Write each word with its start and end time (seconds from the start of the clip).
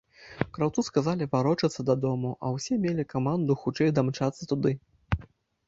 Краўцу 0.53 0.83
сказалі 0.87 1.27
варочацца 1.35 1.85
дадому, 1.91 2.31
а 2.47 2.51
ўсе 2.57 2.73
мелі 2.87 3.07
каманду 3.15 3.59
хутчэй 3.67 3.95
дамчацца 4.01 4.43
туды. 4.55 4.77